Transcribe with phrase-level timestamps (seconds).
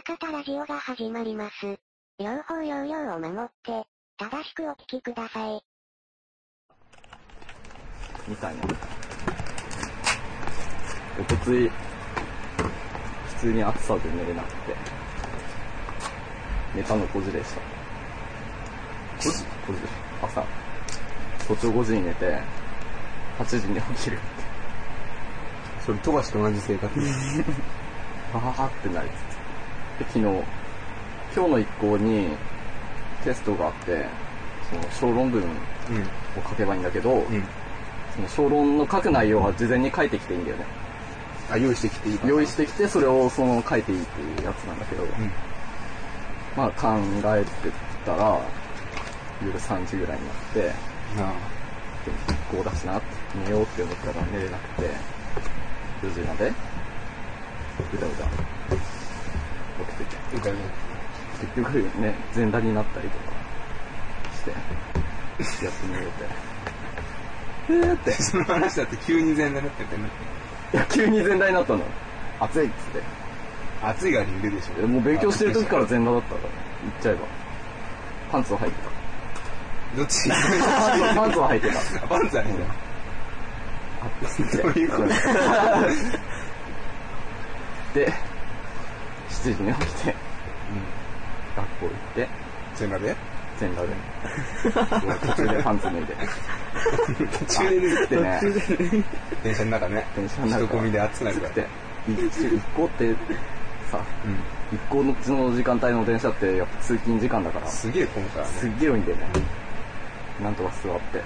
[0.00, 1.78] 裏方ラジオが始まります。
[2.18, 3.86] 両方要領を守って、
[4.16, 5.62] 正しくお聞きください。
[8.26, 8.62] みたいな。
[11.20, 14.74] おとつい、普通に暑さで寝れなくて、
[16.74, 17.60] 寝たの5時でした。
[19.18, 19.44] 5時 ?5 時
[20.22, 20.46] 朝。
[21.46, 22.40] 早朝5時に寝て、
[23.38, 24.18] 8時に起きる。
[25.84, 26.98] それ、富樫と同じ生活。
[28.32, 29.29] はははってなりつつ。
[30.00, 30.20] で、昨日、
[31.36, 32.28] 今日の一行に
[33.22, 34.06] テストがあって、
[34.70, 36.04] その小論文をうん。
[36.42, 37.44] 書けばいいんだけど、うん。
[38.16, 40.64] その小論の書く内容は事前に書いてきていいんだよね。
[41.50, 45.30] あ、用意してきていいか用意してきて、それをその書いていいっていうやつなんだけど、うん。
[46.56, 46.98] まあ考
[47.36, 47.50] えて
[48.06, 48.40] たら、
[49.44, 50.72] 夜3時ぐらいになって、
[51.16, 51.32] なあ。
[52.06, 53.06] で一行だしなって、
[53.44, 54.90] 寝ようって思ったら寝れなくて、
[56.02, 58.26] 4時まで、うだうだ。
[61.40, 63.24] 結局ね、全裸になったりとか
[64.36, 66.24] して、やってみようって。
[67.88, 68.12] えーって。
[68.22, 70.08] その話だって急に全裸になっててね。
[70.74, 71.80] いや、急に全裸になったの。
[72.40, 73.02] 暑いっつって。
[73.82, 74.82] 暑いが理由でしょ。
[74.82, 77.20] えもう勉強してる時から全裸だったから、言っちゃえば。
[78.32, 78.76] パンツを履いて
[79.96, 80.28] どっち？
[80.28, 80.34] た。
[81.14, 82.06] パンツを履いてた。
[82.06, 82.50] パンツはね
[84.62, 85.08] どういうこと？
[87.94, 88.12] で、
[89.42, 90.14] 7時に起きて、
[91.56, 92.28] 学校行って、
[92.76, 93.16] 全裸で？
[93.58, 93.94] 全裸で。
[95.26, 96.16] 途中でパンツ脱いで。
[97.38, 98.40] 途中で脱いでね、
[99.42, 100.06] 電車の中ね。
[100.16, 101.50] 電車の中人混みで暑くなるから。
[101.50, 101.66] て。
[102.08, 103.14] 一一行って、
[103.90, 104.76] さ、うん。
[104.76, 108.52] 一行のうちの時間帯の電車ってやっぱ通勤時間だから、すすげえ混むからね。
[108.76, 109.22] っげえ多いんだよね。
[110.42, 111.22] なんとか座って。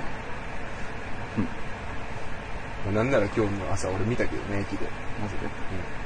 [2.93, 4.87] なんなら今日の朝俺見たけどね、駅で。
[5.21, 6.04] マジで。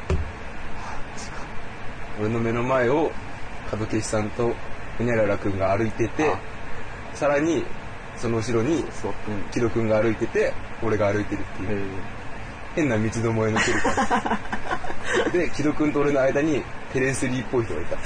[2.20, 3.10] 俺の目の前を
[3.70, 4.54] 門消さんと
[4.96, 6.40] ほにゃららくんが歩いててあ、
[7.14, 7.64] さらに
[8.18, 8.84] その後ろに
[9.52, 11.86] 木戸くんが歩いてて、俺が歩いてるっていう、
[12.74, 14.38] 変な三つどもえの距離感。
[15.32, 17.96] で、木戸くんと俺の間にテレンスリーっぽい人がいた。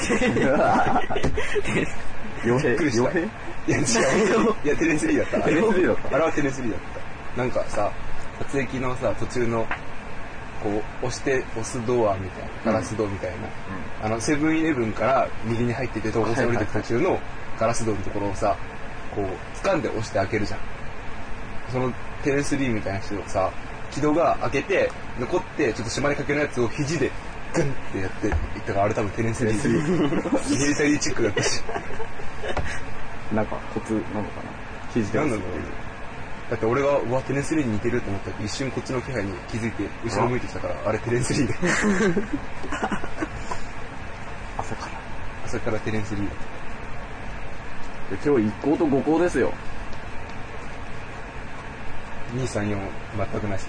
[2.45, 3.11] びっくりした。
[3.19, 3.23] い
[3.67, 3.85] や、違う。
[4.65, 5.41] いや、テレンスリーだった。
[5.49, 6.81] テレンスリーだったあれはテレンスリーだっ
[7.35, 7.43] た。
[7.43, 7.91] なんかさ、
[8.39, 9.67] 撮影機のさ、途中の、
[10.63, 10.71] こ
[11.03, 13.49] う、押して、押すドアみたいな、ガラスドアみたいな、
[14.03, 17.21] あの、セブンイレブンから右に入ってて、東北線降りてく途中の
[17.59, 18.57] ガラスドアのところをさ、
[19.15, 20.61] こう、掴んで押して開けるじゃん。
[21.71, 21.93] その、
[22.23, 23.51] テレンスリーみたいな人をさ、
[23.91, 27.11] 木戸が開けて、残って、ちょっと閉まりかけのやつを肘で、
[27.55, 28.35] グンってやっていっ
[28.65, 29.55] たから、あれ多分テレンスリー。
[29.55, 31.63] ミリタリーチックだったし。
[33.35, 34.53] なんかコツなのかな？
[34.93, 35.59] 肘でなんだろう。
[35.59, 35.65] ね
[36.53, 41.55] だって俺が、うわ、テレンスリーに似てると思ったけど、一瞬こっちの気配に気づいて、後ろ向いてきたから、あれテレンスリーで。
[44.59, 44.93] 朝から。
[45.47, 46.37] 朝からテレンスリーだっ
[48.19, 49.51] で今日一行と五行ですよ。
[52.33, 52.37] た。
[52.37, 52.77] 2、3、4、
[53.17, 53.69] 全くなしね。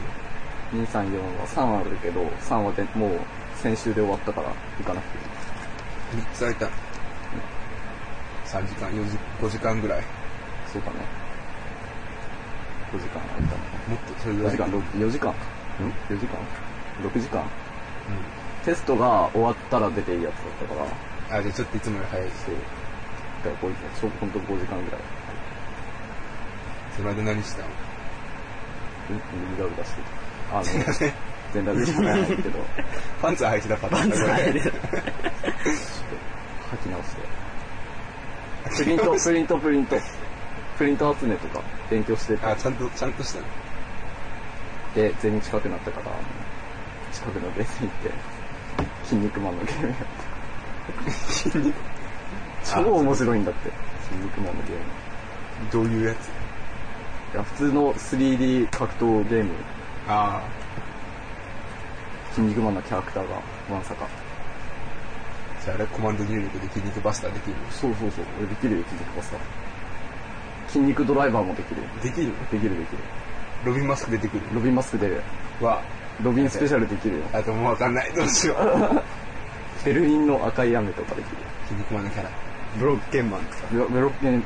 [0.74, 3.20] 2、3、4は3あるけど、3はでもう
[3.56, 6.24] 先週で終わったから行かなくていい。
[6.26, 6.66] 3つ空いた。
[8.46, 10.04] 3時間、4時、5時間ぐらい。
[10.68, 11.23] そうだね。
[12.94, 13.62] 5時間空いたね。
[13.90, 14.52] もっとそれぐ4らい。
[14.52, 15.34] 時間、6 4時間ん
[16.10, 16.38] ?4 時間
[17.02, 17.42] ?6 時間？
[17.42, 17.46] う
[18.66, 20.80] テストが終わったら出ていいやつだったか
[21.32, 21.40] ら、ん。
[21.40, 22.32] あ、じゃあちょっといつもより早いし。
[22.46, 22.56] そう。
[22.56, 25.02] だからこういう、ちょうどほんと5時間ぐらい。
[26.96, 27.68] その間何したの？
[29.10, 29.22] うん、し
[29.94, 30.02] て
[30.50, 30.58] た。
[30.58, 30.64] あの、
[31.54, 32.60] 全裸でじゃないけど、
[33.22, 34.34] パンツ履いてたパターンだこれ。
[34.34, 34.62] 履
[36.84, 38.84] き直して。
[38.84, 39.98] プリント、プリント、プリント。
[40.78, 43.46] プリント集めとか勉強してて、あ、ちゃんと、ちゃんとしたの。
[44.96, 46.12] で、全員近くなったから、
[47.12, 48.12] 近くのゲーム行って、
[49.06, 49.98] 筋肉マンのゲームやっ
[51.06, 51.12] て。
[51.12, 51.74] 筋肉。
[52.64, 53.72] 超面白いんだって、
[54.10, 54.84] 筋肉マンのゲーム。
[55.72, 56.28] どういうやつ？
[57.34, 59.52] いや、普通の 3D 格闘ゲーム、
[60.08, 60.44] あ
[62.32, 64.06] 筋肉マンのキャラクターが、まさか。
[64.06, 64.08] あ。
[65.64, 69.40] じゃああれコマンド入力で筋肉バスターできるそうそうそう、俺できるよ、筋肉バスター。
[70.74, 72.30] 筋肉ドライバーもできるできる？
[72.30, 72.98] のできるできる。
[73.64, 74.42] ロビンマスク出てくる？
[74.56, 75.22] ロビンマスク出る。
[75.62, 75.82] わ、
[76.24, 77.24] ロビンスペシャルできるよ。
[77.32, 78.12] あともうわかんない。
[78.14, 79.02] どうしよう。
[79.86, 81.42] ベルリンの赤い雨とかできるよ。
[81.68, 82.30] 筋肉マンのキャラ。
[82.80, 83.64] ブロッケンマンとか。
[83.72, 84.44] ブロッケン、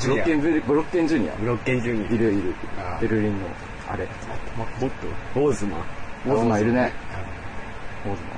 [0.00, 1.32] ブロッケンブロッケンジュニア。
[1.34, 2.54] ブロッケンジュニいるいる。
[3.00, 3.46] ベルリンの、
[3.88, 4.04] あれ。
[4.04, 4.58] ア。
[4.58, 4.90] もっ
[5.34, 5.80] と、オーズマン。
[6.32, 6.92] オーズマンいるね。
[8.04, 8.36] オーズマン。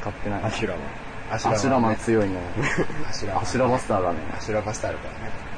[0.00, 0.44] 使ってない。
[0.44, 0.84] アシュラマン。
[1.32, 2.36] アアシュラマン強いね。
[3.08, 4.18] アシュラマスターがね。
[4.36, 5.51] アシュラバスターあるからね。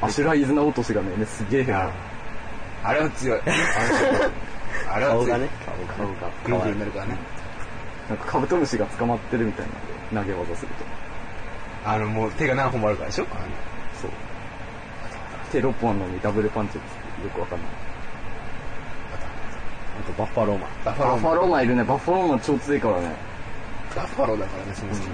[0.00, 3.40] アシュラ稲綱落としがね、すげえあれは強い。
[3.40, 3.52] あの
[4.84, 5.48] 人あれは強い顔がね。
[5.96, 6.14] 顔が。
[6.44, 7.16] ぐるぐるになるからね。
[8.08, 9.66] なんかカブトムシが捕まってるみたい
[10.12, 10.84] なんで、投げ技すると。
[11.90, 13.26] あの、もう手が何本もあるからでしょ？
[13.32, 13.40] あの
[14.00, 14.10] そう。
[15.50, 17.68] 手6本あるのにダブルパンチですよくわかんない。
[19.98, 20.70] あとバッファローマン。
[20.84, 21.84] バッファローバッファローマンいるね。
[21.84, 23.16] バッファローマン超強いからね。
[23.96, 25.08] バッファローだからね、そもそも。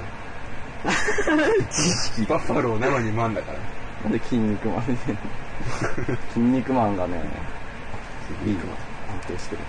[1.71, 2.23] 知識。
[2.27, 3.59] バッファローなのにマンだから。
[4.03, 5.21] なんで筋肉マンみたいな。
[6.29, 7.23] 筋肉マンがね、
[8.45, 8.61] いいの。
[8.61, 9.63] 安定してる。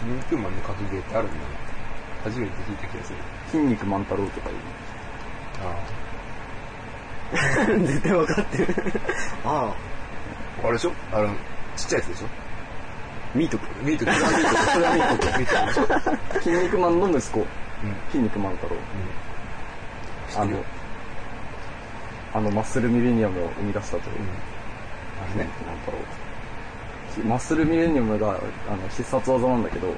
[0.00, 1.42] 筋肉マンの格ゲーってあるんだな。
[2.24, 3.18] 初めて聞いた気がする。
[3.50, 4.58] 筋肉万太郎とかいる。
[5.60, 5.74] あ
[7.86, 8.74] 絶対分かってる。
[9.44, 9.68] ああ。
[9.68, 9.74] あ。
[10.64, 10.92] あれでしょ？
[11.12, 11.28] あの、
[11.76, 12.26] ちっちゃいやつでしょ？
[13.34, 14.04] ミートミート
[14.72, 16.40] それはミートミートでしょ？
[16.40, 17.40] 筋肉マンの息子。
[17.40, 17.46] うん。
[18.10, 18.76] 筋肉万太郎。
[20.36, 20.64] あの知ってるよ、
[22.32, 24.16] あのマッスルミレニアムを生み出したという。
[24.16, 24.24] うん。
[24.24, 25.50] あれね。
[25.66, 25.98] 万太郎。
[27.24, 29.94] マッスルミレニアムがあの必殺技なんだけど、うん。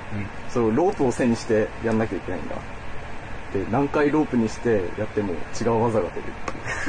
[0.48, 2.56] それをロープを背にしてやんなきゃいけないんだ。
[3.52, 6.24] で、何回ロープにしてやっても違う技が出るっ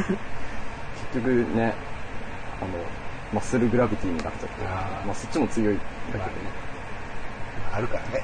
[0.06, 0.18] ていう。
[1.14, 1.74] 結局ね、
[2.62, 2.70] あの、
[3.34, 4.64] マッスルグラビティになっちゃって、
[5.06, 5.84] まあそっちも強いんだ
[6.14, 6.32] けどね。
[7.74, 8.24] あるからね。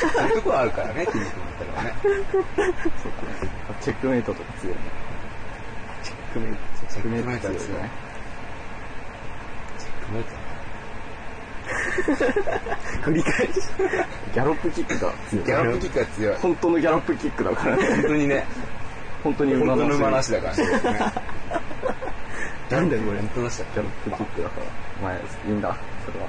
[0.00, 1.94] そういうとこはあるからね、筋肉マンってのはね。
[3.02, 3.48] そうかね。
[3.80, 5.01] チェックメイトとか強いね。
[6.32, 6.58] ックメイト。
[6.88, 7.82] チェックメイト強いチェッ
[10.06, 10.42] クメイト。
[13.02, 13.52] 繰り返し。
[14.34, 15.44] ギャロップキックが強い。
[15.44, 16.36] ギャロップキックが強い。
[16.36, 17.86] 本当のギャロップキックだからね。
[17.86, 18.44] 本当にね、
[19.22, 20.64] 本当に本当の馬なしだからね。
[22.70, 24.66] なんだよこれ本当なしだギャロップキックだから。
[25.02, 25.76] まあ、いいんだ、
[26.06, 26.28] それは。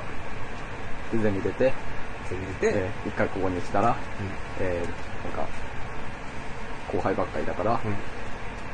[1.11, 1.73] で、ゼミ出て、
[2.27, 3.95] それ入れて、えー一回ここに来たら、
[4.59, 5.47] えー、なんか、
[6.91, 7.79] 後輩ばっかりだから、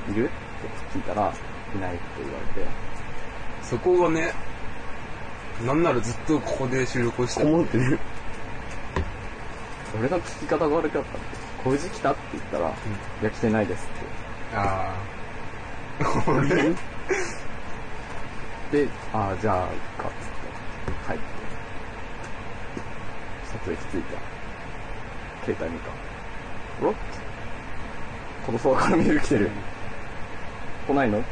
[0.07, 0.15] うん。
[0.15, 0.29] いる
[0.67, 1.33] って聞いたら、
[1.75, 2.67] いないって言われて、
[3.63, 4.31] そこがね、
[5.65, 7.99] なんならずっとここで収録をして思ってる。
[9.99, 11.19] 俺の聞き方が悪かったんで、
[11.63, 12.71] 小藤来たって言ったら、い
[13.23, 13.87] や、来てないですっ
[14.51, 14.57] て。
[14.57, 14.93] あ
[15.99, 16.05] あ。
[16.25, 16.47] これ
[18.71, 20.43] で、ああ、じゃあ、か、つって、
[21.07, 21.25] 入って。
[23.51, 24.17] 撮影きついた。
[25.45, 25.89] 携帯見た。
[26.81, 26.99] おろって。
[28.45, 29.49] このソファからメール来てる。
[30.89, 31.17] 来ないの？
[31.17, 31.25] 行っ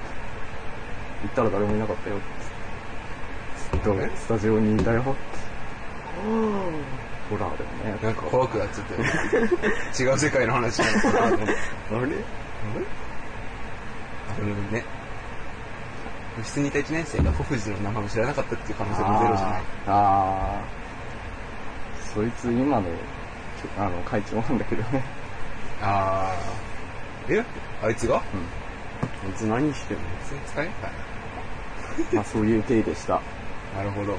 [1.35, 2.15] たら誰もいなかったよ。
[3.71, 5.01] ずっとえスタジオにいたよ。
[5.03, 5.11] ホ
[7.37, 8.03] ラーだよね。
[8.03, 8.93] なんか怖くなっちゃった
[10.05, 10.09] よ。
[10.11, 11.53] 違う世界の話なのかなと思って。
[11.91, 11.99] あれ？
[11.99, 12.07] あれ？
[14.29, 14.83] あのね、
[16.37, 19.61] 部室にいた1年生が小藤の名前を知らなかったっていう可能性もゼロじゃない。
[19.87, 22.13] あーあー。
[22.13, 22.83] そいつ今の、
[23.79, 25.03] あの、会長なんだけどね。
[25.81, 27.39] あー。
[27.39, 27.45] え？
[27.83, 28.21] あいつが？
[29.25, 30.03] あいつ何してんの？
[30.27, 30.91] それ使えんか
[32.13, 33.21] まあそういう経緯でした。
[33.75, 34.17] ななるほど。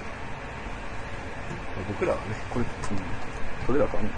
[1.88, 2.68] 僕らはね、これ、うん。
[3.66, 4.08] それだかね、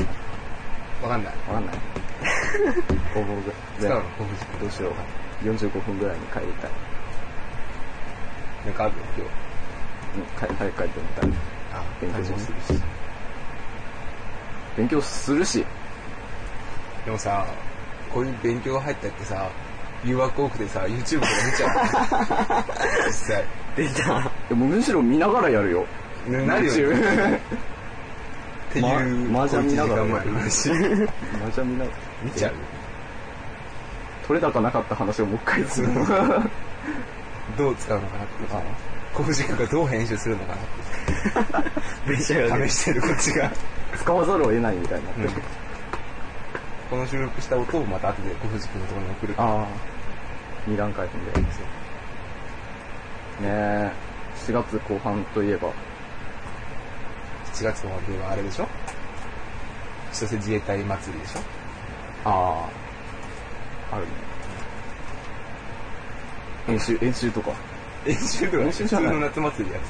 [1.03, 1.35] わかんない。
[1.49, 1.75] わかんない。
[3.17, 3.56] 応募ぐらい。
[3.79, 4.93] 使うの小藤どうしよう。
[5.47, 6.71] 45分ぐらいに帰りたい。
[8.67, 9.31] なんかある今日。
[10.19, 11.31] うん帰早く帰ってみたい。
[11.73, 12.83] あ勉強もするし。
[14.76, 15.65] 勉強するし。
[17.05, 17.47] でもさ、
[18.12, 19.50] こういう勉強が入ったってさ、
[20.05, 23.08] 誘惑多くてさ、YouTube とか見ちゃう。
[23.08, 23.44] 実際。
[23.76, 24.31] 出た。
[24.49, 25.87] でもむしろ見ながらやるよ。
[26.26, 27.00] ねなるよね。
[27.00, 27.41] ね。
[28.70, 30.69] っていう、ま麻雀見ながら小一時間前の話。
[30.71, 31.85] マジャ見な
[32.23, 32.52] 見ちゃう。
[34.26, 35.95] 取れ高なかった話をもう一回するの。
[37.59, 38.35] どう使うのかなって。
[38.52, 38.62] あ
[39.12, 41.66] 小藤君がどう編集するのかなっ
[42.07, 42.16] て。
[42.16, 42.23] 試
[42.73, 43.50] してるこっちが。
[43.99, 45.30] 使わざるを得ないみたいになってる。
[46.90, 49.35] この収録した音をまた後で小藤君のところに送る。
[49.38, 49.66] ああ。
[50.66, 51.40] 二段階踏んで。
[51.40, 51.47] ね
[53.42, 53.92] え、
[54.47, 55.68] 4月後半といえば、
[57.54, 58.66] 7月のではあれでしょ？
[60.12, 61.40] 千歳自衛隊祭りでしょ？
[62.25, 62.68] あ
[63.92, 64.11] あ、あるね。
[66.68, 67.52] 演習、演習とか。
[68.04, 69.82] 演習とか普通の夏祭りやつ。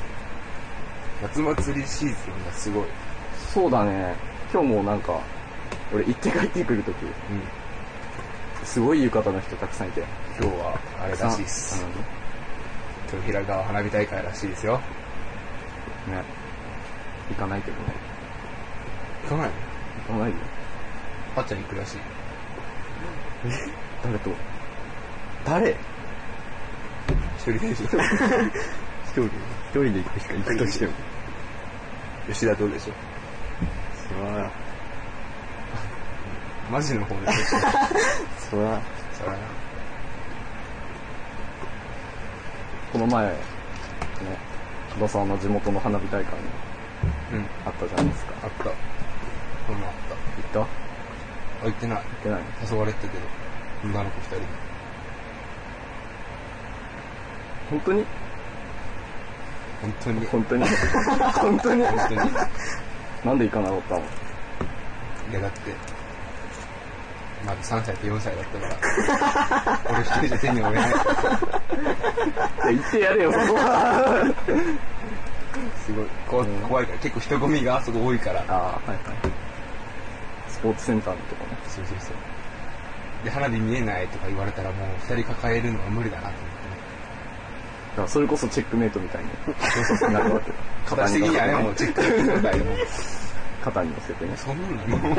[1.23, 2.85] 夏祭りシーズンがすごい。
[3.53, 4.15] そうだね。
[4.53, 5.19] 今日もなんか、
[5.93, 7.11] 俺行って帰ってくるとき、うん。
[8.65, 10.05] すごい浴衣の人たくさんいて。
[10.41, 11.85] 今日はあれらしいっす。
[13.07, 14.81] 豊平川花火大会らしいですよ。
[16.07, 16.13] うん。
[16.15, 16.23] ね。
[17.31, 17.83] 行かないけどね。
[19.25, 19.55] 行かないの？
[20.09, 20.37] 行かないよ。
[21.37, 21.99] あっちゃん行くらしい。
[24.03, 24.31] 誰と？
[25.45, 25.71] 誰？
[27.39, 27.89] 一人でしょ一
[29.13, 29.31] 人、一
[29.73, 30.93] 人で行くしか行くとしても。
[32.29, 32.93] 吉田どうでしょ
[34.09, 34.51] そら、
[36.71, 37.27] マジの方で
[38.51, 38.57] そ
[42.93, 43.33] この前、ね、
[44.95, 46.41] 戸田さんの地元の花火大会に
[47.33, 47.47] うん。
[47.65, 48.33] あったじゃないですか。
[48.43, 48.65] あった。
[48.65, 48.69] そ
[49.73, 49.93] んなあっ
[50.43, 50.61] 行った？
[50.61, 50.67] あ、
[51.65, 51.99] 行ってない。
[51.99, 52.39] 行ってない？
[52.41, 53.25] の誘われてたけど、
[53.85, 54.43] 女の子二人に。
[57.71, 58.05] 本当に？
[59.81, 60.27] 本当に。
[60.27, 60.65] 本当に？
[61.41, 61.85] 本当に？
[61.85, 62.21] 本当に。
[63.25, 64.01] なんで行かなかったの？
[64.01, 64.05] い
[65.35, 65.73] や、だって、
[67.45, 68.69] まだ3歳と4歳だったか
[69.65, 70.91] ら、俺一人じゃ手に負えない。
[70.91, 70.93] いや、
[72.73, 74.35] 行ってやれよ、そこは。
[75.87, 78.45] すごい、こうん怖いから、結構人混みがあそこ多いから。
[78.49, 78.99] ああ、はいはい。
[80.49, 81.57] スポーツセンターのとこね。
[81.69, 83.25] そうそうそう。
[83.25, 86.51] で、花火見えないとか言われたらもう二人抱えるのは無理だなと思ってね。
[87.91, 89.31] だからそれこそチェックメイトみたいに。
[89.87, 90.53] そうそう、なるわけ。
[90.87, 92.65] 形的にはね、もうチェックメイトみたいな。
[93.63, 94.33] 肩に乗せてね。
[94.37, 95.17] そんなんなの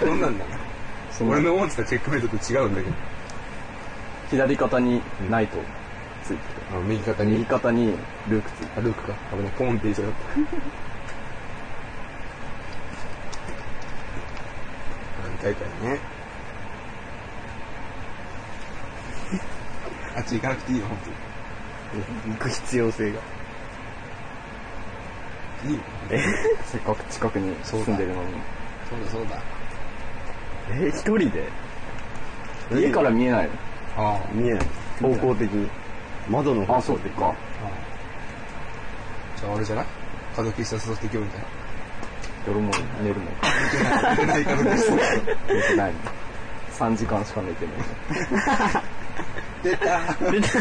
[0.00, 0.71] そんなんだその
[1.20, 2.94] 俺の思ってたチェックメイトと違うんだけど。
[4.30, 5.58] 左肩にナイト
[6.24, 6.62] ついてて。
[6.70, 7.92] あの右肩右に、肩に
[8.28, 9.14] ルークついてあ、ルークか。
[9.58, 10.18] ポンって一緒だった。
[15.42, 15.98] 大会ね。
[20.16, 20.98] あっち行かなくていいよ、本
[22.32, 23.18] 行く必要性が。
[25.62, 25.74] 当に。
[25.74, 25.84] いいよ。
[26.64, 28.32] せっかく近くに住んでるのに。
[28.88, 29.61] そうだそうだ。
[30.70, 31.48] え、一人で？
[32.80, 33.52] 家から見えないの？
[33.96, 34.20] ああ。
[34.32, 34.62] 見えない。
[35.00, 35.68] 方向的に。
[36.28, 37.34] 窓の方あ、向そうか。
[39.40, 39.86] じゃああれじゃない？
[40.36, 41.46] 家族一緒に誘って今日みたいな。
[42.46, 42.70] 夜も
[43.02, 43.26] 寝るもん。
[44.16, 44.90] 寝てないからです。
[44.90, 45.98] 寝てないの。
[46.78, 47.74] 3時間しか寝てない。
[49.62, 50.00] 出た
[50.30, 50.58] 出た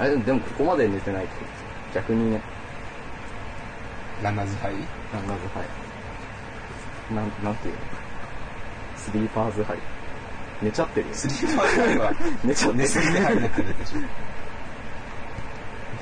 [0.00, 1.32] あれ、でもここまで寝てないって
[1.94, 2.40] 逆にね、
[4.22, 4.72] ランナーズハイ？
[4.72, 4.82] なん
[5.28, 5.66] なずはい。
[7.14, 7.80] なん、なんていうの？
[8.96, 9.78] スリーパーズハイ。
[10.60, 11.14] 寝ちゃってるよ。
[11.14, 12.12] スリーパーズハイは
[12.44, 12.82] 寝ちゃってる。
[12.82, 13.98] 寝すぎてハイになってるでしょ。
[14.00, 14.06] 寝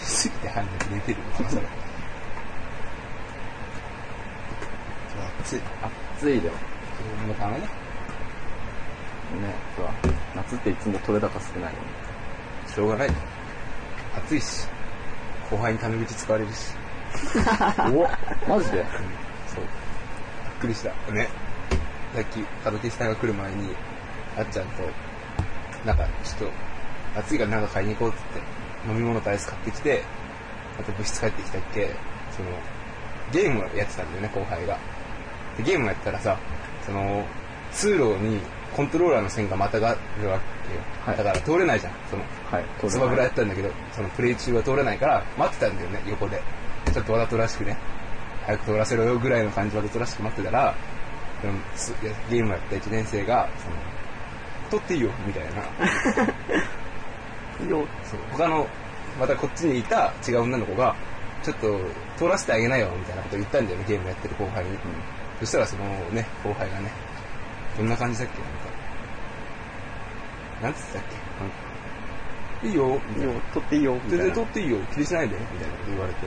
[0.01, 1.63] すぎてハイになって寝てるのかな、それ。
[5.41, 5.61] 暑い。
[6.17, 6.55] 暑いでも。
[7.27, 7.59] もうダメだ。
[7.59, 7.67] ね、
[9.77, 9.91] ほら、
[10.35, 11.77] 夏っていつも取れ高少ないよね。
[12.75, 13.11] しょうがない。
[14.17, 14.67] 暑いし。
[15.51, 16.73] 後輩にタメ口使われるし。
[18.49, 18.85] おマジで？
[19.47, 19.65] そう。
[20.67, 20.91] くりした。
[21.13, 21.29] ね。
[22.15, 23.71] さっき、門木さんが来る前に、
[24.37, 24.83] あっちゃんと、
[25.87, 26.51] なんか、ちょっ
[27.15, 28.41] と、暑いからなんか買いに行こうっつって、
[28.89, 30.03] 飲み物とアイス買ってきて、
[30.79, 31.91] あと部室帰ってきたっけ、
[32.37, 32.51] その、
[33.33, 34.79] ゲームをやってたんだよね、後輩が。
[35.57, 36.37] で、ゲームやったらさ、
[36.85, 37.25] その、
[37.73, 38.41] 通路に
[38.75, 40.81] コントローラーの線がまたがるわけよ。
[41.05, 41.93] はいだから通れないじゃん。
[42.11, 46.41] その、はい、取スマブラやったんだけど、そのプレイ中は通れないから、待ってたんだよね、横で。
[46.93, 47.77] ちょっとわざとらしくね、
[48.47, 50.75] 早く通らせろよぐらいの感じわざとらしく待ってたら、
[51.41, 51.95] そのす
[52.31, 53.77] ゲームやった1年生が、その、
[54.71, 55.63] 取っていいよ、みたいな。
[57.69, 57.87] よ。
[58.05, 58.69] そう他の、
[59.19, 60.95] またこっちにいた違う女の子が、
[61.43, 61.81] ちょっと
[62.17, 64.79] 通らせてあげなよ、みたいなこと言ったんだよね、ゲームやってる後輩に。
[65.41, 66.91] そしたらそのね、後輩がね、
[67.77, 68.29] どんな感じだっ
[70.63, 70.63] け？
[70.63, 71.03] なんか、なんつってたっ
[72.63, 72.69] け？
[72.69, 73.25] いいよ、いな。
[73.27, 74.47] いいよ、取っていいよ、みたいな全然取。
[74.47, 76.27] っていいよ、気にしないで、みたいなこと言われて。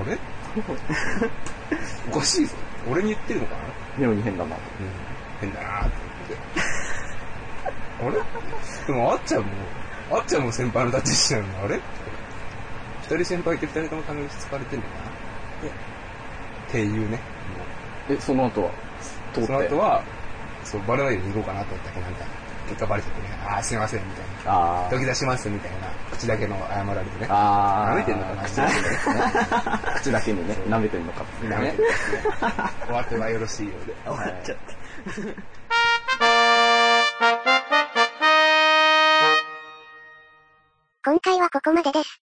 [0.00, 0.18] あれ？
[2.10, 2.54] おかしいぞ。
[2.90, 3.60] 俺に言ってるのかな？
[3.98, 4.56] 妙に変だな。
[4.56, 4.60] うん。
[5.40, 5.96] 変だなーって
[8.00, 8.20] 思って。
[8.20, 8.24] あ
[8.82, 8.86] れ？
[8.86, 9.48] でも、あっちゃんも、
[10.10, 11.58] あっちゃんも先輩の立ち位置なの？
[11.58, 11.80] に、あれ？
[13.02, 15.04] 二人先輩いて二人とも髪に使われてるのかな？
[15.62, 15.72] でっ
[16.70, 17.20] ていうね。
[18.10, 18.70] え、その後は？
[19.34, 19.46] 通って。
[19.46, 20.02] その後は、
[20.64, 22.24] そう、バレないように行こうかなと思ったけど、なんか、
[22.68, 24.27] 結果バレちゃってね、あーすいません、みたいな。
[24.27, 24.27] あ
[24.90, 25.88] 土下座します、みたいな。
[26.10, 27.26] 口だけの謝られてね。
[27.28, 27.92] あー。
[27.92, 28.88] 舐めてんのかな口だけね。
[29.96, 31.76] 口だけにね、舐めてんのか舐めて。
[31.76, 31.84] る
[32.86, 33.94] 終わってはよろしいようで。
[34.04, 34.78] 終わっちゃった。
[41.04, 42.27] 今回はここまでです。